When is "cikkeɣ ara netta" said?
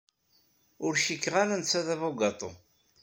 1.03-1.81